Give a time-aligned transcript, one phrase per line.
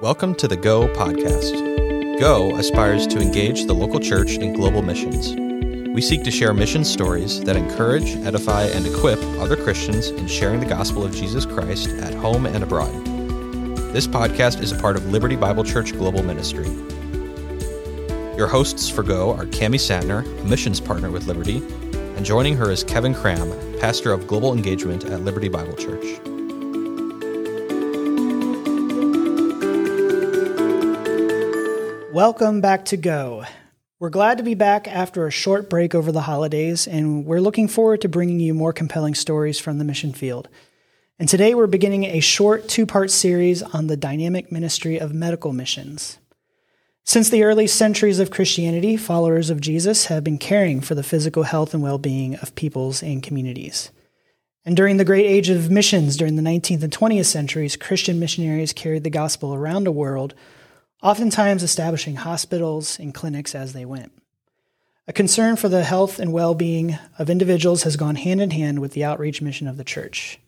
[0.00, 2.18] Welcome to the Go podcast.
[2.18, 5.36] Go aspires to engage the local church in global missions.
[5.94, 10.58] We seek to share mission stories that encourage, edify, and equip other Christians in sharing
[10.58, 12.92] the gospel of Jesus Christ at home and abroad.
[13.94, 16.68] This podcast is a part of Liberty Bible Church Global Ministry.
[18.36, 21.58] Your hosts for Go are Cami Satner, a missions partner with Liberty,
[22.16, 26.18] and joining her is Kevin Cram, pastor of global engagement at Liberty Bible Church.
[32.14, 33.44] Welcome back to Go.
[33.98, 37.66] We're glad to be back after a short break over the holidays, and we're looking
[37.66, 40.48] forward to bringing you more compelling stories from the mission field.
[41.18, 45.52] And today we're beginning a short two part series on the dynamic ministry of medical
[45.52, 46.18] missions.
[47.02, 51.42] Since the early centuries of Christianity, followers of Jesus have been caring for the physical
[51.42, 53.90] health and well being of peoples and communities.
[54.64, 58.72] And during the great age of missions during the 19th and 20th centuries, Christian missionaries
[58.72, 60.32] carried the gospel around the world
[61.04, 64.10] oftentimes establishing hospitals and clinics as they went.
[65.06, 68.78] A concern for the health and well being of individuals has gone hand in hand
[68.78, 70.40] with the outreach mission of the church.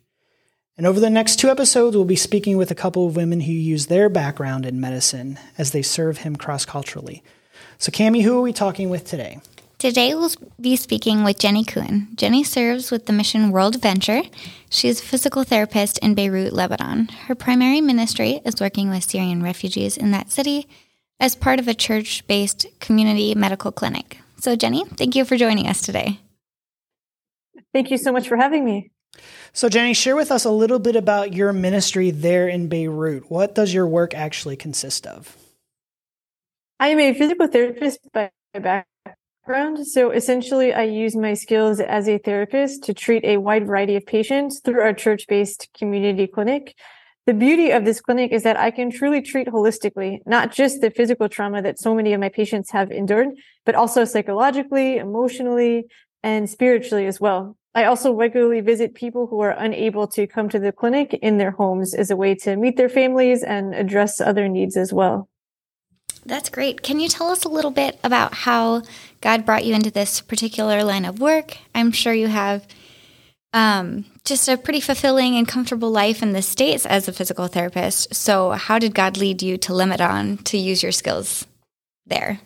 [0.78, 3.52] And over the next two episodes, we'll be speaking with a couple of women who
[3.52, 7.22] use their background in medicine as they serve Him cross culturally.
[7.78, 9.40] So, Cami, who are we talking with today?
[9.78, 12.08] Today we'll be speaking with Jenny Coon.
[12.14, 14.30] Jenny serves with the mission WorldVenture.
[14.70, 17.08] She is a physical therapist in Beirut, Lebanon.
[17.08, 20.66] Her primary ministry is working with Syrian refugees in that city
[21.20, 24.18] as part of a church based community medical clinic.
[24.40, 26.20] So, Jenny, thank you for joining us today.
[27.74, 28.90] Thank you so much for having me.
[29.52, 33.30] So, Jenny, share with us a little bit about your ministry there in Beirut.
[33.30, 35.36] What does your work actually consist of?
[36.80, 38.86] I am a physical therapist by background
[39.46, 39.86] background.
[39.86, 44.04] So essentially, I use my skills as a therapist to treat a wide variety of
[44.04, 46.74] patients through our church based community clinic.
[47.26, 50.90] The beauty of this clinic is that I can truly treat holistically, not just the
[50.90, 53.28] physical trauma that so many of my patients have endured,
[53.64, 55.84] but also psychologically, emotionally,
[56.24, 57.56] and spiritually as well.
[57.72, 61.52] I also regularly visit people who are unable to come to the clinic in their
[61.52, 65.28] homes as a way to meet their families and address other needs as well.
[66.26, 66.82] That's great.
[66.82, 68.82] Can you tell us a little bit about how
[69.20, 71.56] God brought you into this particular line of work?
[71.72, 72.66] I'm sure you have
[73.52, 78.12] um, just a pretty fulfilling and comfortable life in the States as a physical therapist.
[78.12, 81.46] So, how did God lead you to Lebanon to use your skills
[82.04, 82.40] there?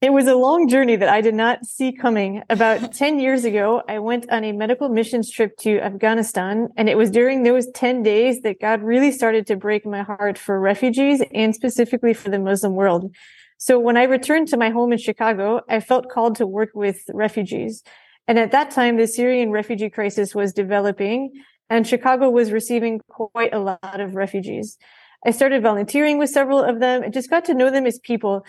[0.00, 2.42] It was a long journey that I did not see coming.
[2.48, 6.68] About 10 years ago, I went on a medical missions trip to Afghanistan.
[6.78, 10.38] And it was during those 10 days that God really started to break my heart
[10.38, 13.14] for refugees and specifically for the Muslim world.
[13.58, 17.02] So when I returned to my home in Chicago, I felt called to work with
[17.12, 17.82] refugees.
[18.26, 21.30] And at that time, the Syrian refugee crisis was developing
[21.68, 24.78] and Chicago was receiving quite a lot of refugees.
[25.26, 28.46] I started volunteering with several of them and just got to know them as people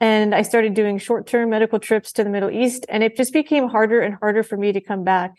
[0.00, 2.86] and I started doing short term medical trips to the Middle East.
[2.88, 5.34] And it just became harder and harder for me to come back.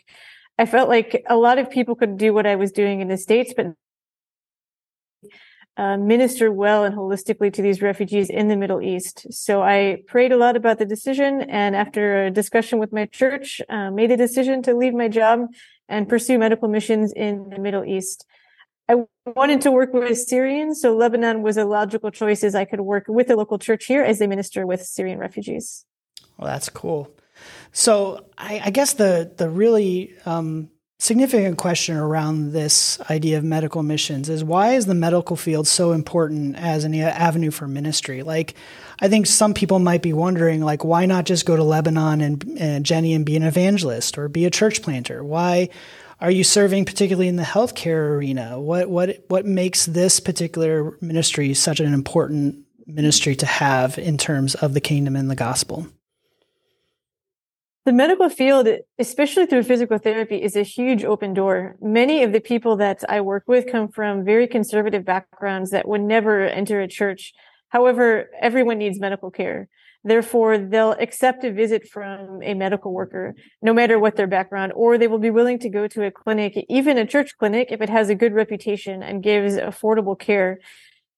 [0.58, 3.16] I felt like a lot of people could do what I was doing in the
[3.16, 3.74] States, but
[5.76, 9.26] uh, minister well and holistically to these refugees in the Middle East.
[9.32, 13.60] So I prayed a lot about the decision, and after a discussion with my church,
[13.70, 15.46] uh, made a decision to leave my job
[15.88, 18.26] and pursue medical missions in the Middle East.
[18.92, 22.80] I wanted to work with Syrians, so Lebanon was a logical choice as I could
[22.80, 25.84] work with the local church here as they minister with Syrian refugees.
[26.36, 27.10] Well, that's cool.
[27.72, 33.82] So I, I guess the the really um, significant question around this idea of medical
[33.82, 38.22] missions is why is the medical field so important as an avenue for ministry?
[38.22, 38.54] Like,
[39.00, 42.56] I think some people might be wondering, like, why not just go to Lebanon and,
[42.58, 45.24] and Jenny and be an evangelist or be a church planter?
[45.24, 45.70] Why
[46.22, 48.58] are you serving particularly in the healthcare arena?
[48.58, 54.54] What what what makes this particular ministry such an important ministry to have in terms
[54.54, 55.88] of the kingdom and the gospel?
[57.84, 58.68] The medical field,
[59.00, 61.74] especially through physical therapy, is a huge open door.
[61.80, 66.02] Many of the people that I work with come from very conservative backgrounds that would
[66.02, 67.32] never enter a church.
[67.70, 69.68] However, everyone needs medical care.
[70.04, 74.98] Therefore, they'll accept a visit from a medical worker, no matter what their background, or
[74.98, 77.88] they will be willing to go to a clinic, even a church clinic, if it
[77.88, 80.58] has a good reputation and gives affordable care.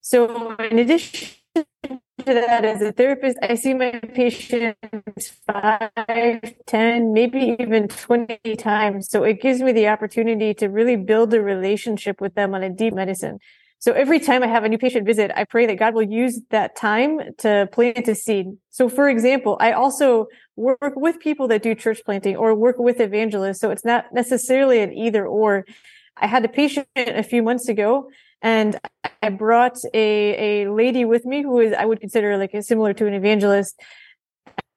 [0.03, 1.65] So, in addition to
[2.27, 9.09] that, as a therapist, I see my patients five, ten, maybe even 20 times.
[9.09, 12.69] So, it gives me the opportunity to really build a relationship with them on a
[12.69, 13.39] deep medicine.
[13.79, 16.41] So every time I have a new patient visit, I pray that God will use
[16.51, 18.47] that time to plant a seed.
[18.71, 20.27] So for example, I also
[20.57, 23.61] work with people that do church planting or work with evangelists.
[23.61, 25.65] So it's not necessarily an either or.
[26.17, 28.09] I had a patient a few months ago
[28.45, 28.79] And
[29.23, 33.07] I brought a, a lady with me who is, I would consider like similar to
[33.07, 33.81] an evangelist.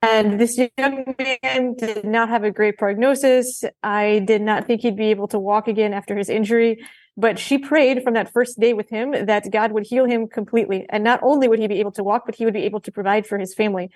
[0.01, 3.65] And this young man did not have a great prognosis.
[3.83, 6.79] I did not think he'd be able to walk again after his injury.
[7.19, 10.85] But she prayed from that first day with him that God would heal him completely.
[10.89, 12.91] And not only would he be able to walk, but he would be able to
[12.91, 13.89] provide for his family.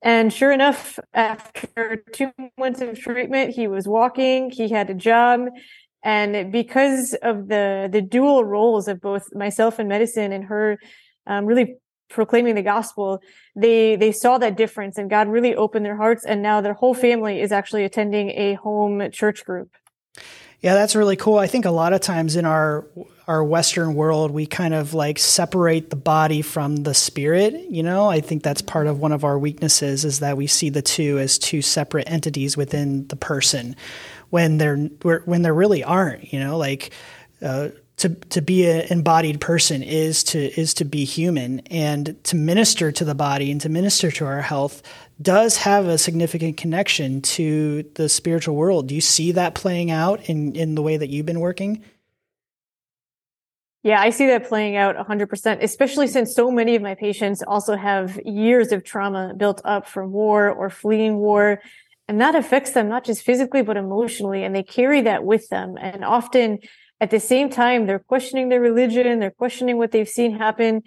[0.00, 5.48] And sure enough, after two months of treatment, he was walking, he had a job.
[6.02, 10.78] And because of the, the dual roles of both myself and medicine and her
[11.26, 11.76] um, really
[12.08, 13.20] proclaiming the gospel,
[13.54, 16.24] they, they saw that difference and God really opened their hearts.
[16.24, 19.70] And now their whole family is actually attending a home church group.
[20.62, 21.38] Yeah, that's really cool.
[21.38, 22.86] I think a lot of times in our
[23.26, 27.54] our Western world, we kind of like separate the body from the spirit.
[27.68, 30.70] You know, I think that's part of one of our weaknesses is that we see
[30.70, 33.74] the two as two separate entities within the person,
[34.30, 36.32] when they're when there really aren't.
[36.32, 36.92] You know, like.
[37.42, 42.36] Uh, to, to be an embodied person is to is to be human and to
[42.36, 44.82] minister to the body and to minister to our health
[45.22, 48.88] does have a significant connection to the spiritual world.
[48.88, 51.84] Do you see that playing out in, in the way that you've been working?
[53.82, 57.74] Yeah, I see that playing out 100%, especially since so many of my patients also
[57.74, 61.60] have years of trauma built up from war or fleeing war.
[62.06, 64.44] And that affects them not just physically, but emotionally.
[64.44, 65.76] And they carry that with them.
[65.80, 66.60] And often
[67.00, 70.82] at the same time, they're questioning their religion, they're questioning what they've seen happen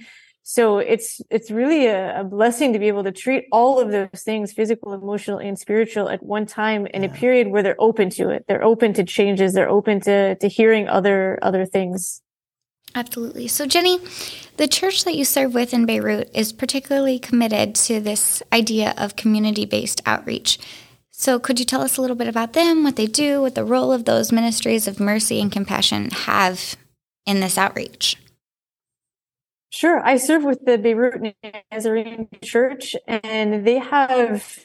[0.47, 4.21] so it's it's really a, a, blessing to be able to treat all of those
[4.21, 7.09] things physical emotional and spiritual at one time in yeah.
[7.09, 8.45] a period where they're open to it.
[8.47, 9.53] They're open to changes.
[9.53, 12.21] They're open to to hearing other other things.
[12.94, 13.47] Absolutely.
[13.47, 13.97] So jenny
[14.57, 19.15] the church that you serve with in beirut is particularly committed to this idea of
[19.15, 20.59] community-based outreach.
[21.09, 23.65] So could you tell us a little bit about them what they do what the
[23.65, 26.75] role of those ministries of mercy and compassion have
[27.25, 28.18] in this outreach
[29.75, 30.01] Sure.
[30.06, 31.36] I serve with the Beirut
[31.69, 34.57] Nazarene Church, and they have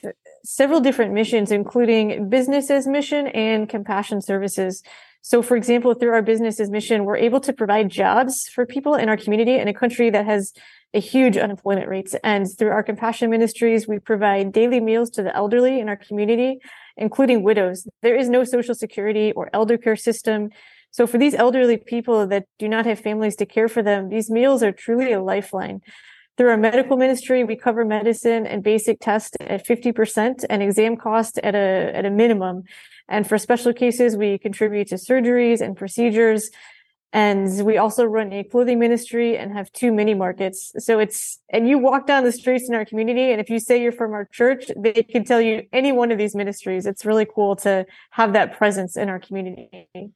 [0.44, 4.84] several different missions, including business as mission and compassion services.
[5.22, 8.94] So, for example, through our business as mission, we're able to provide jobs for people
[8.94, 10.52] in our community in a country that has
[10.94, 12.14] a huge unemployment rates.
[12.22, 16.60] And through our compassion ministries, we provide daily meals to the elderly in our community,
[16.96, 17.88] including widows.
[18.02, 20.50] There is no social security or elder care system.
[20.90, 24.30] So for these elderly people that do not have families to care for them, these
[24.30, 25.80] meals are truly a lifeline.
[26.36, 31.38] Through our medical ministry, we cover medicine and basic tests at 50% and exam costs
[31.42, 32.64] at a, at a minimum.
[33.08, 36.50] And for special cases, we contribute to surgeries and procedures.
[37.12, 40.72] And we also run a clothing ministry and have two mini markets.
[40.78, 43.82] So it's, and you walk down the streets in our community, and if you say
[43.82, 46.86] you're from our church, they can tell you any one of these ministries.
[46.86, 50.12] It's really cool to have that presence in our community.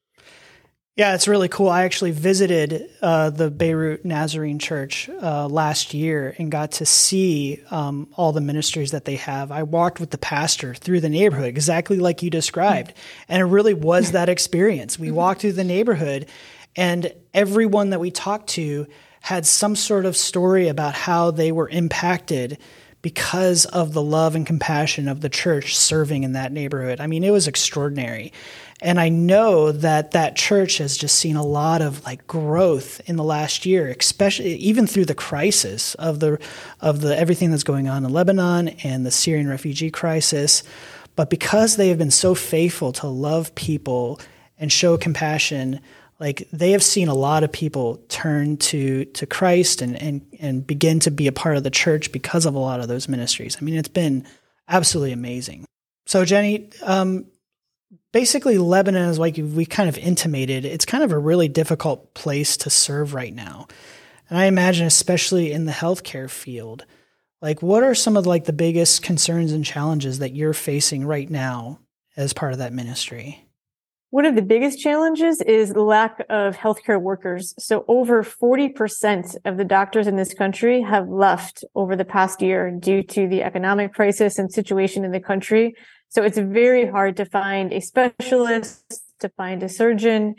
[0.97, 1.71] Yeah, it's really cool.
[1.71, 7.61] I actually visited uh, the Beirut Nazarene Church uh, last year and got to see
[7.73, 9.51] um, all the ministries that they have.
[9.51, 12.93] I walked with the pastor through the neighborhood, exactly like you described.
[13.29, 14.97] And it really was that experience.
[14.97, 16.27] We walked through the neighborhood,
[16.77, 18.87] and everyone that we talked to
[19.21, 22.57] had some sort of story about how they were impacted
[23.03, 27.01] because of the love and compassion of the church serving in that neighborhood.
[27.01, 28.33] I mean, it was extraordinary.
[28.85, 33.17] And I know that that church has just seen a lot of like growth in
[33.17, 36.39] the last year, especially even through the crisis of the
[36.83, 40.63] of the everything that's going on in Lebanon and the Syrian refugee crisis.
[41.17, 44.21] But because they have been so faithful to love people
[44.59, 45.81] and show compassion,
[46.21, 50.67] like they have seen a lot of people turn to to Christ and and and
[50.67, 53.57] begin to be a part of the church because of a lot of those ministries.
[53.59, 54.27] I mean, it's been
[54.69, 55.65] absolutely amazing.
[56.07, 57.25] So, Jenny, um,
[58.13, 62.57] basically Lebanon is like we kind of intimated, it's kind of a really difficult place
[62.59, 63.67] to serve right now.
[64.29, 66.85] And I imagine especially in the healthcare field,
[67.43, 71.29] like what are some of like the biggest concerns and challenges that you're facing right
[71.29, 71.81] now
[72.17, 73.45] as part of that ministry?
[74.15, 77.53] One of the biggest challenges is lack of healthcare workers.
[77.59, 82.71] So over 40% of the doctors in this country have left over the past year
[82.71, 85.75] due to the economic crisis and situation in the country.
[86.15, 90.37] So it's very hard to find a specialist, to find a surgeon,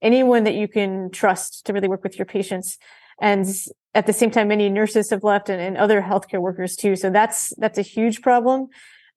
[0.00, 2.78] anyone that you can trust to really work with your patients.
[3.20, 3.44] And
[3.92, 6.94] at the same time, many nurses have left and, and other healthcare workers too.
[6.94, 8.68] So that's, that's a huge problem.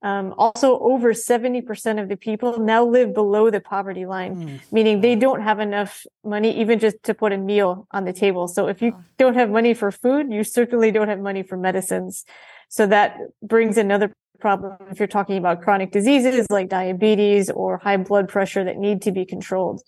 [0.02, 4.60] Um, also, over 70% of the people now live below the poverty line, mm.
[4.72, 8.48] meaning they don't have enough money even just to put a meal on the table.
[8.48, 12.24] So if you don't have money for food, you certainly don't have money for medicines.
[12.70, 17.98] So that brings another problem if you're talking about chronic diseases like diabetes or high
[17.98, 19.82] blood pressure that need to be controlled.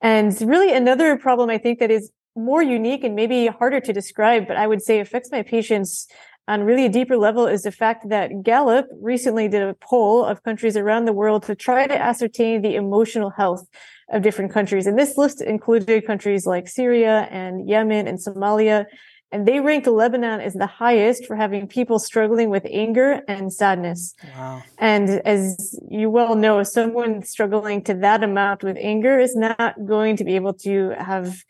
[0.00, 4.46] And really another problem I think that is more unique and maybe harder to describe,
[4.46, 6.06] but I would say affects my patients
[6.48, 10.42] on really a deeper level is the fact that Gallup recently did a poll of
[10.42, 13.68] countries around the world to try to ascertain the emotional health
[14.10, 14.86] of different countries.
[14.86, 18.86] And this list included countries like Syria and Yemen and Somalia.
[19.32, 24.14] And they rank Lebanon as the highest for having people struggling with anger and sadness.
[24.36, 24.62] Wow.
[24.78, 30.16] And as you well know, someone struggling to that amount with anger is not going
[30.16, 31.44] to be able to have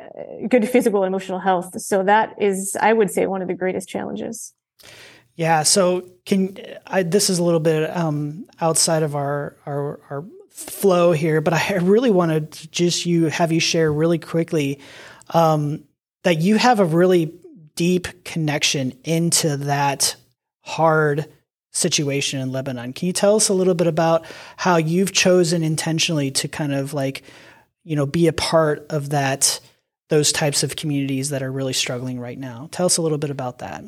[0.00, 1.80] uh, good physical and emotional health.
[1.80, 4.54] So that is, I would say, one of the greatest challenges.
[5.34, 5.64] Yeah.
[5.64, 6.56] So can
[6.86, 11.54] I, this is a little bit um, outside of our, our our flow here, but
[11.54, 14.80] I really wanted to just you have you share really quickly
[15.30, 15.84] um,
[16.24, 17.34] that you have a really
[17.74, 20.16] deep connection into that
[20.62, 21.26] hard
[21.72, 22.92] situation in Lebanon.
[22.92, 26.92] Can you tell us a little bit about how you've chosen intentionally to kind of
[26.92, 27.22] like,
[27.84, 29.60] you know, be a part of that
[30.08, 32.68] those types of communities that are really struggling right now.
[32.72, 33.84] Tell us a little bit about that.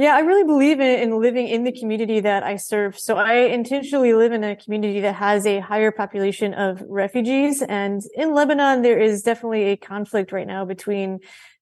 [0.00, 2.98] Yeah, I really believe in, in, living in the community that I serve.
[2.98, 7.60] So I intentionally live in a community that has a higher population of refugees.
[7.60, 11.18] And in Lebanon, there is definitely a conflict right now between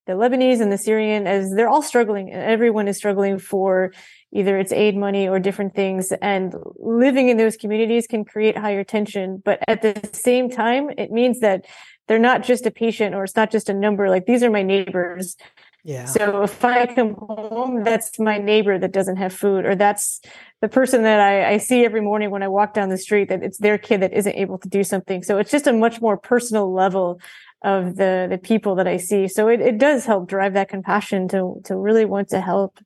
[0.07, 3.92] the Lebanese and the Syrian as they're all struggling and everyone is struggling for
[4.33, 6.12] either it's aid money or different things.
[6.23, 9.42] And living in those communities can create higher tension.
[9.45, 11.66] But at the same time, it means that
[12.07, 14.09] they're not just a patient or it's not just a number.
[14.09, 15.37] Like these are my neighbors.
[15.88, 16.04] Yeah.
[16.04, 20.21] So if I come home, that's my neighbor that doesn't have food, or that's
[20.61, 23.42] the person that I, I, see every morning when I walk down the street that
[23.42, 25.23] it's their kid that isn't able to do something.
[25.23, 27.23] So it's just a much more personal level
[27.62, 29.28] of the the people that I see.
[29.28, 32.78] So it, it does help drive that compassion to to really want to help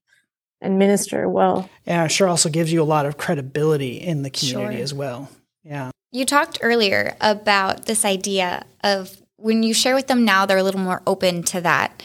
[0.60, 1.68] and minister well.
[1.84, 4.82] Yeah, sure also gives you a lot of credibility in the community sure.
[4.84, 5.28] as well.
[5.64, 5.90] Yeah.
[6.12, 10.62] You talked earlier about this idea of when you share with them now, they're a
[10.62, 12.00] little more open to that.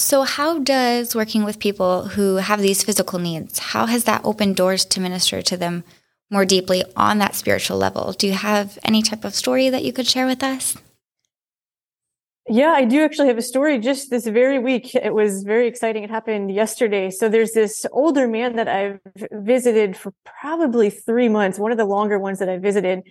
[0.00, 4.56] So, how does working with people who have these physical needs, how has that opened
[4.56, 5.84] doors to minister to them
[6.30, 8.12] more deeply on that spiritual level?
[8.12, 10.74] Do you have any type of story that you could share with us?
[12.48, 14.94] Yeah, I do actually have a story just this very week.
[14.94, 16.02] It was very exciting.
[16.02, 17.10] It happened yesterday.
[17.10, 19.00] So there's this older man that I've
[19.32, 23.02] visited for probably three months, one of the longer ones that I visited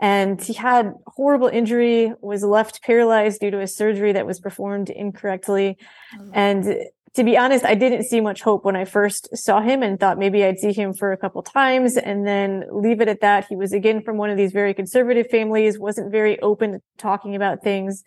[0.00, 4.90] and he had horrible injury was left paralyzed due to a surgery that was performed
[4.90, 5.78] incorrectly.
[6.18, 6.30] Oh.
[6.32, 6.76] and
[7.14, 10.18] to be honest i didn't see much hope when i first saw him and thought
[10.18, 13.46] maybe i'd see him for a couple times and then leave it at that.
[13.48, 17.36] He was again from one of these very conservative families wasn't very open to talking
[17.36, 18.02] about things.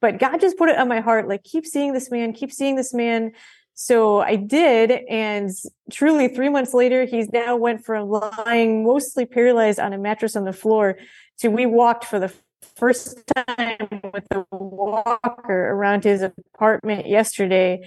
[0.00, 2.76] But god just put it on my heart like keep seeing this man keep seeing
[2.76, 3.32] this man
[3.82, 5.50] so I did, and
[5.90, 10.44] truly three months later, he's now went from lying mostly paralyzed on a mattress on
[10.44, 10.98] the floor
[11.38, 12.30] to we walked for the
[12.76, 17.80] first time with the walker around his apartment yesterday.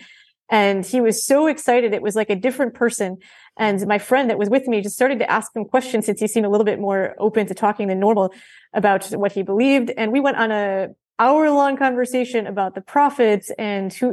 [0.50, 1.94] And he was so excited.
[1.94, 3.20] It was like a different person.
[3.56, 6.28] And my friend that was with me just started to ask him questions since he
[6.28, 8.34] seemed a little bit more open to talking than normal
[8.74, 9.92] about what he believed.
[9.96, 14.12] And we went on a hour long conversation about the prophets and who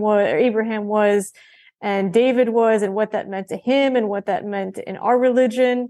[0.00, 1.32] was, Abraham was
[1.80, 5.18] and David was and what that meant to him and what that meant in our
[5.18, 5.88] religion.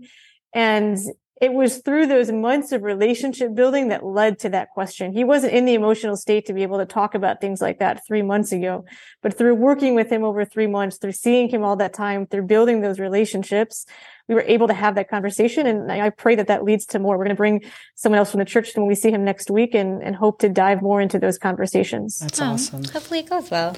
[0.54, 0.98] And
[1.40, 5.12] it was through those months of relationship building that led to that question.
[5.12, 8.04] He wasn't in the emotional state to be able to talk about things like that
[8.06, 8.84] three months ago,
[9.22, 12.42] but through working with him over three months, through seeing him all that time, through
[12.42, 13.86] building those relationships,
[14.26, 15.66] we were able to have that conversation.
[15.66, 17.16] And I pray that that leads to more.
[17.16, 17.62] We're going to bring
[17.94, 20.48] someone else from the church when we see him next week and, and hope to
[20.48, 22.18] dive more into those conversations.
[22.18, 22.84] That's oh, awesome.
[22.84, 23.76] Hopefully it goes well.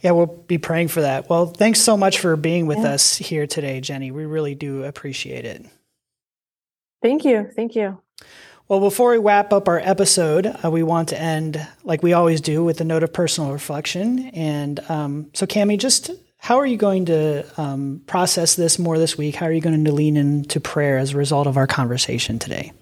[0.00, 1.28] Yeah, we'll be praying for that.
[1.28, 2.92] Well, thanks so much for being with yeah.
[2.92, 4.10] us here today, Jenny.
[4.10, 5.64] We really do appreciate it.
[7.04, 7.50] Thank you.
[7.54, 8.00] Thank you.
[8.66, 12.40] Well, before we wrap up our episode, uh, we want to end like we always
[12.40, 14.28] do with a note of personal reflection.
[14.28, 19.18] And um, so, Cami, just how are you going to um, process this more this
[19.18, 19.34] week?
[19.34, 22.72] How are you going to lean into prayer as a result of our conversation today?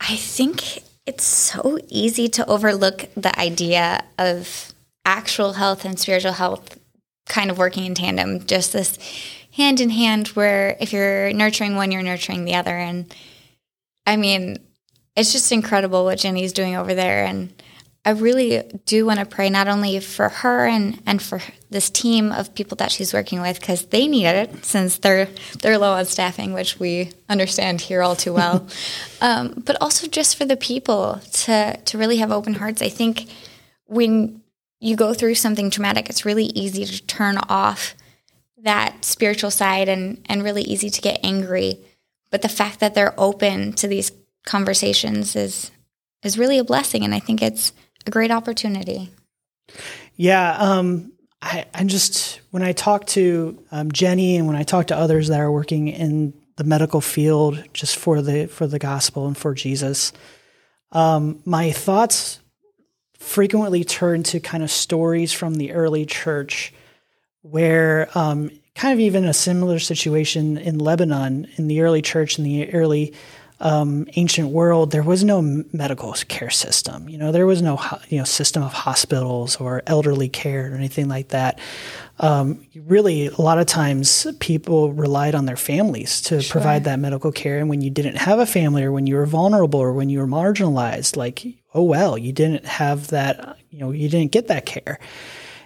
[0.00, 4.74] I think it's so easy to overlook the idea of
[5.04, 6.76] actual health and spiritual health
[7.26, 8.98] kind of working in tandem, just this
[9.52, 12.76] hand in hand where if you're nurturing one, you're nurturing the other.
[12.76, 13.14] And
[14.10, 14.58] I mean,
[15.14, 17.24] it's just incredible what Jenny's doing over there.
[17.24, 17.52] And
[18.04, 21.40] I really do want to pray not only for her and, and for
[21.70, 25.28] this team of people that she's working with because they need it since they're
[25.60, 28.66] they're low on staffing, which we understand here all too well.
[29.20, 32.82] um, but also just for the people to to really have open hearts.
[32.82, 33.30] I think
[33.86, 34.40] when
[34.80, 37.94] you go through something traumatic, it's really easy to turn off
[38.58, 41.78] that spiritual side and and really easy to get angry.
[42.30, 44.12] But the fact that they're open to these
[44.46, 45.70] conversations is
[46.22, 47.72] is really a blessing, and I think it's
[48.06, 49.10] a great opportunity.
[50.16, 54.88] Yeah, um, I, I just when I talk to um, Jenny and when I talk
[54.88, 59.26] to others that are working in the medical field, just for the for the gospel
[59.26, 60.12] and for Jesus,
[60.92, 62.40] um, my thoughts
[63.14, 66.72] frequently turn to kind of stories from the early church,
[67.42, 72.44] where um, kind of even a similar situation in Lebanon in the early church in
[72.44, 73.12] the early
[73.60, 77.08] um, ancient world, there was no medical care system.
[77.08, 81.08] You know, there was no you know system of hospitals or elderly care or anything
[81.08, 81.58] like that.
[82.18, 86.52] Um, really, a lot of times people relied on their families to sure.
[86.52, 87.58] provide that medical care.
[87.58, 90.20] And when you didn't have a family, or when you were vulnerable, or when you
[90.20, 93.58] were marginalized, like oh well, you didn't have that.
[93.70, 94.98] You know, you didn't get that care.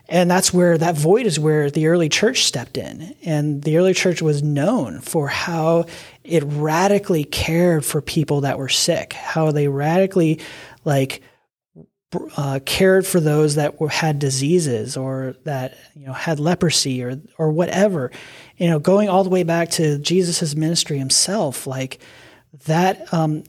[0.09, 3.15] And that's where that void is where the early church stepped in.
[3.25, 5.87] And the early church was known for how
[6.23, 10.41] it radically cared for people that were sick, how they radically
[10.85, 11.23] like
[12.37, 17.21] uh, cared for those that were, had diseases or that you know had leprosy or
[17.39, 18.11] or whatever.
[18.57, 21.99] You know, going all the way back to Jesus's ministry himself, like
[22.67, 23.45] that um,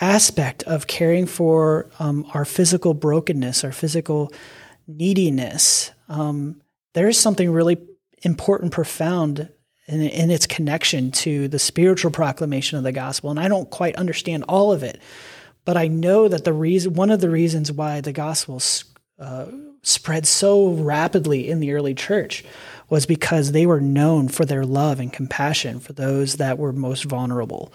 [0.00, 4.32] aspect of caring for um, our physical brokenness, our physical
[4.86, 6.60] neediness, um,
[6.94, 7.78] there is something really
[8.22, 9.48] important, profound
[9.86, 13.30] in, in its connection to the spiritual proclamation of the gospel.
[13.30, 15.00] And I don't quite understand all of it,
[15.64, 18.60] but I know that the reason, one of the reasons why the gospel
[19.18, 19.46] uh,
[19.82, 22.44] spread so rapidly in the early church
[22.88, 27.04] was because they were known for their love and compassion for those that were most
[27.04, 27.72] vulnerable.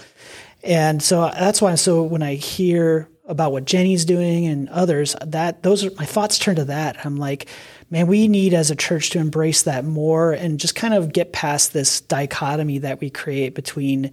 [0.63, 1.75] And so that's why.
[1.75, 6.38] So when I hear about what Jenny's doing and others, that those are my thoughts
[6.38, 7.03] turn to that.
[7.05, 7.47] I'm like,
[7.89, 11.33] man, we need as a church to embrace that more and just kind of get
[11.33, 14.11] past this dichotomy that we create between,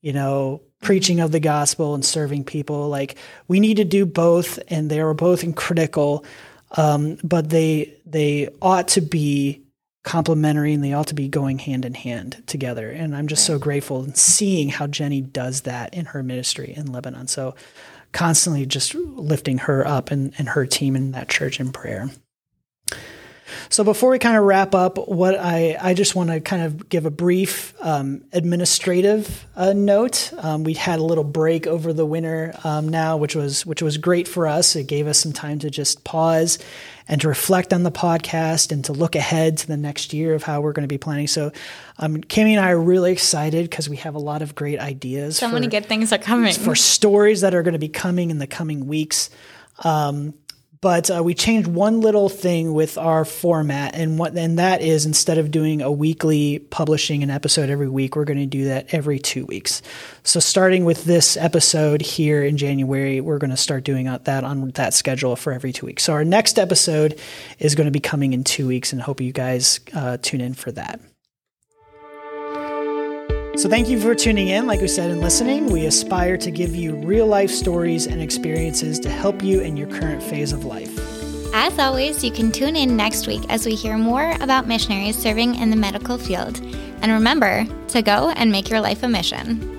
[0.00, 2.88] you know, preaching of the gospel and serving people.
[2.88, 3.16] Like
[3.46, 6.24] we need to do both, and they are both critical,
[6.72, 9.64] um, but they they ought to be
[10.04, 12.90] complementary and they ought to be going hand in hand together.
[12.90, 16.92] And I'm just so grateful in seeing how Jenny does that in her ministry in
[16.92, 17.26] Lebanon.
[17.26, 17.54] So
[18.14, 22.08] constantly just lifting her up and, and her team in that church in prayer.
[23.68, 26.88] So before we kind of wrap up, what I, I just want to kind of
[26.88, 30.32] give a brief um, administrative uh, note.
[30.38, 33.98] Um, we had a little break over the winter um, now, which was which was
[33.98, 34.76] great for us.
[34.76, 36.58] It gave us some time to just pause
[37.06, 40.42] and to reflect on the podcast and to look ahead to the next year of
[40.42, 41.26] how we're going to be planning.
[41.26, 41.52] So,
[41.98, 45.36] um, and I are really excited because we have a lot of great ideas.
[45.36, 48.30] So for, many good things are coming for stories that are going to be coming
[48.30, 49.28] in the coming weeks.
[49.82, 50.34] Um,
[50.84, 55.06] but uh, we changed one little thing with our format, and what and that is
[55.06, 58.92] instead of doing a weekly publishing an episode every week, we're going to do that
[58.92, 59.80] every two weeks.
[60.24, 64.72] So starting with this episode here in January, we're going to start doing that on
[64.72, 66.04] that schedule for every two weeks.
[66.04, 67.18] So our next episode
[67.58, 70.52] is going to be coming in two weeks, and hope you guys uh, tune in
[70.52, 71.00] for that.
[73.64, 74.66] So, thank you for tuning in.
[74.66, 79.00] Like we said, and listening, we aspire to give you real life stories and experiences
[79.00, 80.92] to help you in your current phase of life.
[81.54, 85.54] As always, you can tune in next week as we hear more about missionaries serving
[85.54, 86.60] in the medical field.
[87.00, 89.73] And remember to go and make your life a mission.